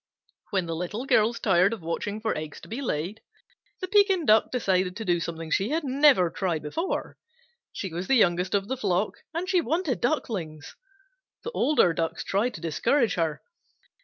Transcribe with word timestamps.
When 0.49 0.65
the 0.65 0.75
Little 0.75 1.05
Girls 1.05 1.39
tired 1.39 1.73
of 1.73 1.83
watching 1.83 2.21
for 2.21 2.35
eggs 2.35 2.59
to 2.61 2.67
be 2.67 2.81
laid, 2.81 3.21
the 3.81 3.87
Pekin 3.87 4.25
Duck 4.25 4.49
decided 4.51 4.95
to 4.97 5.05
do 5.05 5.19
something 5.19 5.51
she 5.51 5.69
had 5.69 5.83
never 5.83 6.31
tried 6.31 6.63
before. 6.63 7.19
She 7.71 7.93
was 7.93 8.07
the 8.07 8.15
youngest 8.15 8.55
of 8.55 8.67
the 8.67 8.77
flock, 8.77 9.17
and 9.31 9.47
she 9.47 9.61
wanted 9.61 10.01
Ducklings. 10.01 10.75
The 11.43 11.51
older 11.51 11.93
Ducks 11.93 12.23
tried 12.23 12.55
to 12.55 12.61
discourage 12.61 13.13
her. 13.13 13.43